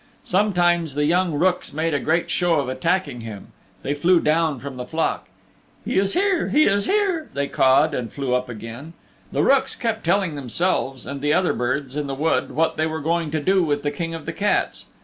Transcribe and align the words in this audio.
Sometimes 0.23 0.95
the 0.95 1.05
young 1.05 1.31
rooks 1.31 1.73
made 1.73 1.93
a 1.93 1.99
great 1.99 2.31
show 2.31 2.55
of 2.55 2.67
attacking 2.67 3.21
him. 3.21 3.49
They 3.83 3.93
flew 3.93 4.19
down 4.19 4.59
from 4.59 4.77
the 4.77 4.85
flock. 4.87 5.27
"He 5.85 5.99
is 5.99 6.15
here, 6.15 6.49
here, 6.49 6.79
here," 6.79 7.29
they 7.35 7.47
cawed 7.47 7.93
and 7.93 8.11
flew 8.11 8.33
up 8.33 8.49
again. 8.49 8.93
The 9.31 9.43
rooks 9.43 9.75
kept 9.75 10.03
telling 10.03 10.33
themselves 10.33 11.05
and 11.05 11.21
the 11.21 11.33
other 11.35 11.53
birds 11.53 11.95
in 11.95 12.07
the 12.07 12.15
wood 12.15 12.49
what 12.49 12.77
they 12.77 12.87
were 12.87 12.99
going 12.99 13.29
to 13.29 13.39
do 13.39 13.61
with 13.63 13.83
the 13.83 13.91
King 13.91 14.15
of 14.15 14.25
the 14.25 14.33
Cats. 14.33 14.87